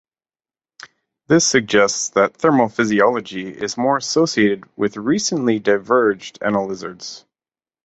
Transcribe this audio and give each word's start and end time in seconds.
This 1.27 1.45
suggests 1.45 2.09
that 2.09 2.35
thermal 2.35 2.69
physiology 2.69 3.49
is 3.49 3.77
more 3.77 3.97
associated 3.97 4.63
with 4.75 4.97
recently 4.97 5.59
diverged 5.59 6.39
anole 6.41 6.69
lizards. 6.69 7.27